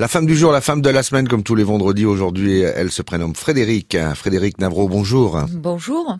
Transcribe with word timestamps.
La 0.00 0.08
femme 0.08 0.26
du 0.26 0.34
jour, 0.34 0.50
la 0.50 0.60
femme 0.60 0.82
de 0.82 0.90
la 0.90 1.04
semaine, 1.04 1.28
comme 1.28 1.44
tous 1.44 1.54
les 1.54 1.62
vendredis 1.62 2.04
aujourd'hui, 2.04 2.62
elle 2.62 2.90
se 2.90 3.00
prénomme 3.00 3.36
Frédéric. 3.36 3.96
Frédéric 4.16 4.58
Navro, 4.58 4.88
bonjour. 4.88 5.40
Bonjour. 5.52 6.18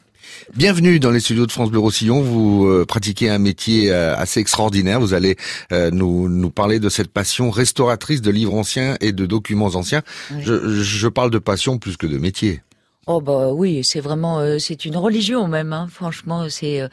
Bienvenue 0.55 1.01
dans 1.01 1.11
les 1.11 1.19
studios 1.19 1.45
de 1.45 1.51
France 1.51 1.71
Bleu 1.73 1.81
Roussillon. 1.81 2.23
Vous 2.23 2.69
euh, 2.69 2.85
pratiquez 2.87 3.31
un 3.31 3.41
métier 3.41 3.91
euh, 3.91 4.15
assez 4.17 4.39
extraordinaire. 4.39 5.01
Vous 5.01 5.13
allez 5.13 5.37
euh, 5.73 5.91
nous, 5.91 6.29
nous 6.29 6.51
parler 6.51 6.79
de 6.79 6.89
cette 6.89 7.09
passion 7.09 7.51
restauratrice 7.51 8.23
de 8.23 8.31
livres 8.31 8.55
anciens 8.55 8.97
et 9.01 9.11
de 9.11 9.27
documents 9.27 9.75
anciens. 9.75 10.03
Je, 10.39 10.69
je 10.69 11.09
parle 11.09 11.33
de 11.33 11.41
passion 11.41 11.79
plus 11.79 11.97
que 11.97 12.07
de 12.07 12.17
métier. 12.17 12.63
Oh 13.07 13.21
bah 13.21 13.53
oui, 13.53 13.85
c'est 13.85 14.01
vraiment 14.01 14.39
euh, 14.39 14.59
c'est 14.59 14.87
une 14.87 14.97
religion 14.97 15.47
même. 15.47 15.75
Hein. 15.75 15.89
Franchement, 15.91 16.49
c'est 16.49 16.81
euh, 16.81 16.89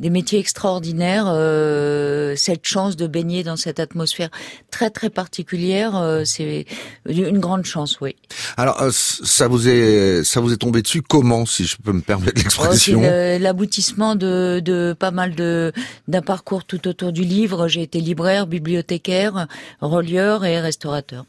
des 0.00 0.10
métiers 0.10 0.40
extraordinaires. 0.40 1.26
Euh, 1.28 2.34
cette 2.36 2.66
chance 2.66 2.96
de 2.96 3.06
baigner 3.06 3.44
dans 3.44 3.54
cette 3.54 3.78
atmosphère 3.78 4.28
très 4.72 4.90
très 4.90 5.08
particulière, 5.08 6.22
c'est 6.24 6.66
une 7.06 7.38
grande 7.38 7.64
chance, 7.64 8.00
oui. 8.00 8.16
Alors 8.56 8.82
ça 8.90 9.46
vous 9.46 9.68
est 9.68 10.24
ça 10.24 10.40
vous 10.40 10.52
est 10.52 10.56
tombé 10.56 10.82
dessus 10.82 11.02
comment, 11.02 11.46
si 11.46 11.64
je 11.64 11.76
peux 11.76 11.92
me 11.92 12.00
permettre 12.00 12.42
l'expression 12.42 12.98
oh, 12.98 13.02
C'est 13.04 13.38
l'aboutissement 13.38 14.16
de, 14.16 14.60
de 14.64 14.96
pas 14.98 15.12
mal 15.12 15.34
de 15.36 15.72
d'un 16.08 16.22
parcours 16.22 16.64
tout 16.64 16.88
autour 16.88 17.12
du 17.12 17.22
livre. 17.22 17.68
J'ai 17.68 17.82
été 17.82 18.00
libraire, 18.00 18.48
bibliothécaire, 18.48 19.46
relieur 19.80 20.44
et 20.44 20.60
restaurateur. 20.60 21.24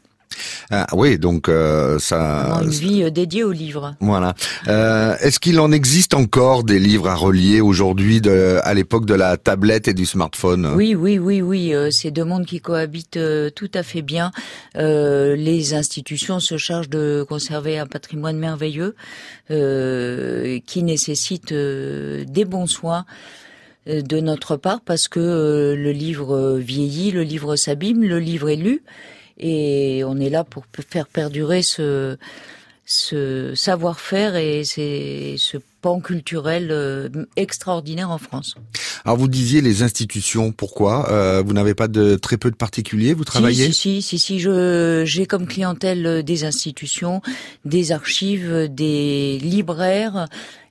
Ah, 0.70 0.86
oui, 0.92 1.18
donc 1.18 1.48
euh, 1.48 1.98
ça. 1.98 2.60
Une 2.62 2.70
vie 2.70 3.02
euh, 3.02 3.10
dédiée 3.10 3.44
aux 3.44 3.52
livres. 3.52 3.94
Voilà. 4.00 4.34
Euh, 4.68 5.16
Est-ce 5.20 5.38
qu'il 5.38 5.60
en 5.60 5.72
existe 5.72 6.14
encore 6.14 6.64
des 6.64 6.78
livres 6.78 7.08
à 7.08 7.14
relier 7.14 7.60
aujourd'hui, 7.60 8.20
à 8.62 8.74
l'époque 8.74 9.06
de 9.06 9.14
la 9.14 9.36
tablette 9.36 9.88
et 9.88 9.94
du 9.94 10.06
smartphone? 10.06 10.72
Oui, 10.74 10.94
oui, 10.94 11.18
oui, 11.18 11.42
oui. 11.42 11.74
Euh, 11.74 11.90
c'est 11.90 12.10
deux 12.10 12.24
mondes 12.24 12.46
qui 12.46 12.60
cohabitent 12.60 13.16
euh, 13.16 13.50
tout 13.50 13.70
à 13.74 13.82
fait 13.82 14.02
bien. 14.02 14.30
les 14.74 15.74
institutions 15.74 16.40
se 16.40 16.56
chargent 16.56 16.88
de 16.88 17.24
conserver 17.28 17.78
un 17.78 17.86
patrimoine 17.86 18.38
merveilleux 18.38 18.94
qui 19.48 20.82
nécessite 20.82 21.52
des 21.52 22.44
bons 22.44 22.66
soins 22.66 23.04
de 23.86 24.20
notre 24.20 24.56
part 24.56 24.80
parce 24.80 25.08
que 25.08 25.74
le 25.76 25.92
livre 25.92 26.56
vieillit, 26.58 27.10
le 27.10 27.22
livre 27.22 27.56
s'abîme, 27.56 28.02
le 28.02 28.18
livre 28.18 28.48
est 28.48 28.56
lu 28.56 28.82
et 29.38 30.02
on 30.04 30.18
est 30.18 30.30
là 30.30 30.44
pour 30.44 30.64
faire 30.88 31.06
perdurer 31.06 31.62
ce, 31.62 32.16
ce 32.86 33.54
savoir-faire 33.54 34.36
et 34.36 34.64
ce 34.64 35.58
pan 35.84 36.00
culturel 36.00 36.68
euh, 36.70 37.08
extraordinaire 37.36 38.10
en 38.10 38.16
France. 38.16 38.54
Alors 39.04 39.18
vous 39.18 39.28
disiez 39.28 39.60
les 39.60 39.82
institutions, 39.82 40.50
pourquoi 40.50 41.10
euh, 41.10 41.42
Vous 41.44 41.52
n'avez 41.52 41.74
pas 41.74 41.88
de 41.88 42.16
très 42.16 42.38
peu 42.38 42.50
de 42.50 42.56
particuliers, 42.56 43.12
vous 43.12 43.24
travaillez 43.24 43.66
Si, 43.66 44.00
si, 44.00 44.02
si, 44.02 44.18
si, 44.18 44.40
je 44.40 45.02
j'ai 45.04 45.26
comme 45.26 45.46
clientèle 45.46 46.22
des 46.22 46.44
institutions, 46.44 47.20
des 47.66 47.92
archives, 47.92 48.68
des 48.70 49.38
libraires, 49.42 50.26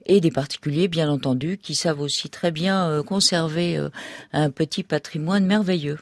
et 0.06 0.22
des 0.22 0.32
particuliers, 0.32 0.88
bien 0.88 1.10
entendu, 1.10 1.58
qui 1.58 1.76
savent 1.76 2.02
aussi 2.02 2.30
très 2.30 2.52
bien 2.52 2.88
euh, 2.88 3.04
conserver 3.04 3.78
euh, 3.78 3.90
un 4.32 4.50
petit 4.50 4.84
patrimoine 4.84 5.46
merveilleux. 5.46 6.00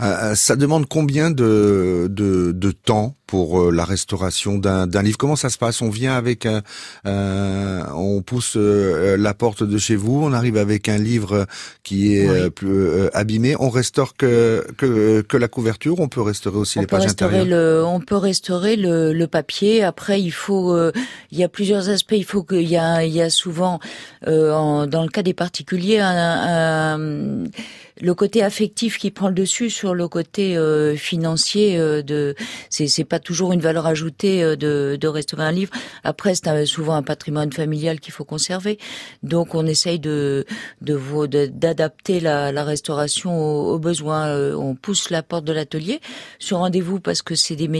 Euh, 0.00 0.34
ça 0.34 0.56
demande 0.56 0.86
combien 0.86 1.30
de, 1.30 2.08
de, 2.10 2.70
temps 2.70 3.16
pour 3.26 3.70
la 3.70 3.84
restauration 3.84 4.58
d'un 4.58 5.02
livre? 5.02 5.18
Comment 5.18 5.36
ça 5.36 5.50
se 5.50 5.58
passe? 5.58 5.82
On 5.82 5.90
vient 5.90 6.16
avec 6.16 6.46
un, 6.46 6.62
on 8.00 8.22
pousse 8.22 8.56
la 8.56 9.34
porte 9.34 9.62
de 9.62 9.78
chez 9.78 9.96
vous, 9.96 10.22
on 10.22 10.32
arrive 10.32 10.56
avec 10.56 10.88
un 10.88 10.98
livre 10.98 11.46
qui 11.82 12.16
est 12.16 12.50
plus 12.50 13.08
abîmé, 13.12 13.56
on 13.58 13.70
restaure 13.70 14.16
que, 14.16 14.66
que, 14.76 15.20
que 15.22 15.36
la 15.36 15.48
couverture, 15.48 16.00
on 16.00 16.08
peut 16.08 16.22
restaurer 16.22 16.58
aussi 16.58 16.78
les 16.78 16.86
pages 16.86 17.06
intérieures. 17.06 17.46
Le, 17.46 17.84
on 17.84 18.00
peut 18.00 18.16
restaurer 18.16 18.76
le, 18.76 19.12
le 19.12 19.26
papier. 19.26 19.82
Après, 19.82 20.20
il 20.20 20.32
faut, 20.32 20.76
il 21.30 21.38
y 21.38 21.44
a 21.44 21.48
plusieurs 21.48 21.88
aspects. 21.88 22.14
Il 22.16 22.24
faut 22.24 22.42
qu'il 22.42 22.68
y 22.68 22.76
a, 22.76 23.04
il 23.04 23.12
y 23.12 23.22
a 23.22 23.30
souvent, 23.30 23.80
euh, 24.26 24.52
en, 24.52 24.86
dans 24.86 25.02
le 25.02 25.08
cas 25.08 25.22
des 25.22 25.34
particuliers, 25.34 25.98
un, 25.98 26.94
un 26.94 27.44
le 28.00 28.14
côté 28.14 28.42
affectif 28.42 28.98
qui 28.98 29.10
prend 29.10 29.28
le 29.28 29.34
dessus 29.34 29.70
sur 29.70 29.94
le 29.94 30.08
côté 30.08 30.56
euh, 30.56 30.96
financier 30.96 31.78
euh, 31.78 32.02
de 32.02 32.34
c'est 32.70 32.86
c'est 32.86 33.04
pas 33.04 33.18
toujours 33.18 33.52
une 33.52 33.60
valeur 33.60 33.86
ajoutée 33.86 34.42
euh, 34.42 34.56
de 34.56 34.96
de 35.00 35.08
restaurer 35.08 35.44
un 35.44 35.52
livre 35.52 35.72
après 36.02 36.34
c'est 36.34 36.66
souvent 36.66 36.94
un 36.94 37.02
patrimoine 37.02 37.52
familial 37.52 37.89
qu'il 37.98 38.12
faut 38.12 38.24
conserver 38.24 38.78
donc 39.22 39.54
on 39.54 39.66
essaye 39.66 39.98
de 39.98 40.46
d'adapter 40.80 42.20
la, 42.20 42.62
restauration 42.62 43.36
aux, 43.36 43.78
besoins 43.78 44.54
on 44.54 44.76
pousse 44.76 45.10
la 45.10 45.22
porte 45.22 45.44
de 45.44 45.52
l'atelier 45.52 46.00
sur 46.38 46.58
rendez-vous 46.58 47.00
parce 47.00 47.22
que 47.22 47.34
c'est 47.34 47.56
des 47.56 47.70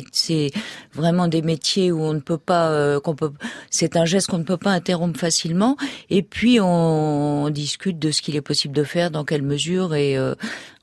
vraiment 0.93 1.29
des 1.29 1.43
métiers 1.43 1.93
où 1.93 2.03
on 2.03 2.15
ne 2.15 2.21
peut 2.21 2.39
pas 2.39 2.99
peut 3.01 3.33
c'est 3.71 3.97
un 3.97 4.05
geste 4.05 4.29
qu'on 4.29 4.39
ne 4.39 4.45
peut 4.45 4.57
pas 4.57 4.71
interrompre 4.71 5.21
facilement 5.21 5.77
et 6.09 6.23
puis 6.23 6.59
on, 6.61 7.45
on 7.45 7.51
discute 7.51 7.99
de 7.99 8.11
ce 8.11 8.23
qu'il 8.23 8.37
est 8.37 8.41
possible 8.41 8.75
de 8.75 8.85
faire 8.85 9.11
dans 9.11 9.25
quelle 9.25 9.43
mesure 9.43 9.95
et 9.95 10.17
euh, 10.17 10.35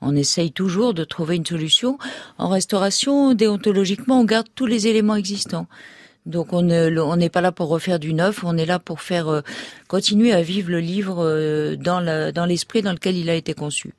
on 0.01 0.15
essaye 0.15 0.51
toujours 0.51 0.93
de 0.93 1.03
trouver 1.03 1.35
une 1.35 1.45
solution. 1.45 1.97
En 2.37 2.49
restauration, 2.49 3.33
déontologiquement, 3.33 4.19
on 4.19 4.25
garde 4.25 4.47
tous 4.55 4.65
les 4.65 4.87
éléments 4.87 5.15
existants. 5.15 5.67
Donc 6.27 6.51
on 6.51 6.61
n'est 6.61 7.29
pas 7.29 7.39
là 7.39 7.53
pour 7.53 7.69
refaire 7.69 7.99
du 7.99 8.13
neuf, 8.13 8.43
on 8.43 8.57
est 8.57 8.65
là 8.65 8.79
pour 8.79 8.99
faire 8.99 9.29
euh, 9.29 9.41
continuer 9.87 10.33
à 10.33 10.41
vivre 10.41 10.69
le 10.69 10.81
livre 10.81 11.23
euh, 11.23 11.77
dans 11.77 12.45
l'esprit 12.45 12.81
dans 12.81 12.91
lequel 12.91 13.15
il 13.15 13.29
a 13.29 13.33
été 13.33 13.53
conçu. 13.53 13.93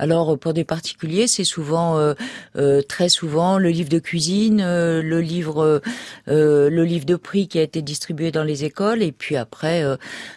Alors 0.00 0.38
pour 0.38 0.54
des 0.54 0.64
particuliers, 0.64 1.26
c'est 1.26 1.44
souvent, 1.44 1.98
euh, 1.98 2.14
euh, 2.56 2.80
très 2.80 3.10
souvent, 3.10 3.58
le 3.58 3.68
livre 3.68 3.90
de 3.90 3.98
cuisine, 3.98 4.62
euh, 4.64 5.02
le 5.02 5.20
livre, 5.20 5.82
le 6.26 6.84
livre 6.84 7.04
de 7.04 7.16
prix 7.16 7.48
qui 7.48 7.58
a 7.58 7.62
été 7.62 7.82
distribué 7.82 8.30
dans 8.32 8.42
les 8.42 8.64
écoles, 8.64 9.02
et 9.02 9.12
puis 9.12 9.36
après, 9.36 9.84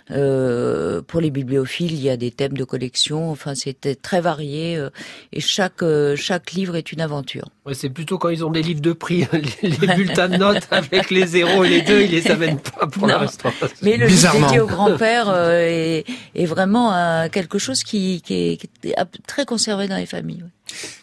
pour 0.09 1.21
les 1.21 1.31
bibliophiles, 1.31 1.93
il 1.93 2.01
y 2.01 2.09
a 2.09 2.17
des 2.17 2.31
thèmes 2.31 2.57
de 2.57 2.65
collection. 2.65 3.31
Enfin, 3.31 3.55
c'était 3.55 3.95
très 3.95 4.19
varié, 4.19 4.85
et 5.31 5.39
chaque 5.39 5.83
chaque 6.15 6.51
livre 6.51 6.75
est 6.75 6.91
une 6.91 6.99
aventure. 6.99 7.47
Ouais, 7.65 7.73
c'est 7.73 7.89
plutôt 7.89 8.17
quand 8.17 8.27
ils 8.27 8.43
ont 8.43 8.51
des 8.51 8.61
livres 8.61 8.81
de 8.81 8.91
prix, 8.91 9.25
les, 9.61 9.95
bulletins 9.95 10.27
de 10.27 10.35
notes 10.35 10.67
avec 10.71 11.09
les 11.09 11.25
zéros 11.25 11.63
et 11.63 11.69
les 11.69 11.81
deux, 11.81 12.01
ils 12.01 12.11
les 12.11 12.29
amènent 12.29 12.59
pas 12.59 12.87
pour 12.87 13.07
l'instant. 13.07 13.53
Mais 13.81 13.95
le 13.95 14.07
livre 14.07 14.33
dédié 14.33 14.59
au 14.59 14.67
grand-père 14.67 15.33
est, 15.33 16.03
est, 16.35 16.45
vraiment 16.45 17.29
quelque 17.29 17.57
chose 17.57 17.83
qui, 17.83 18.21
qui 18.21 18.59
est 18.83 18.95
très 19.25 19.45
dans 19.57 19.97
les 19.97 20.05
familles. 20.05 20.43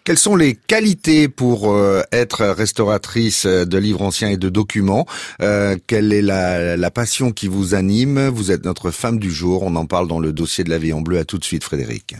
Quelles 0.04 0.18
sont 0.18 0.36
les 0.36 0.54
qualités 0.54 1.28
pour 1.28 1.72
euh, 1.72 2.02
être 2.12 2.44
restauratrice 2.46 3.46
de 3.46 3.78
livres 3.78 4.02
anciens 4.02 4.28
et 4.28 4.36
de 4.36 4.48
documents? 4.48 5.06
Euh, 5.40 5.76
Quelle 5.86 6.12
est 6.12 6.22
la, 6.22 6.76
la, 6.76 6.90
passion 6.90 7.30
qui 7.30 7.46
vous 7.46 7.74
anime? 7.74 8.28
Vous 8.28 8.50
êtes 8.50 8.64
notre 8.64 8.90
femme 8.90 9.18
du 9.18 9.30
jour. 9.30 9.62
On 9.62 9.76
en 9.76 9.86
parle 9.86 10.08
dans 10.08 10.18
le 10.18 10.32
dossier 10.32 10.64
de 10.64 10.70
la 10.70 10.78
vie 10.78 10.92
en 10.92 11.00
bleu. 11.00 11.18
À 11.18 11.24
tout 11.24 11.38
de 11.38 11.44
suite, 11.44 11.62
Frédéric. 11.64 12.16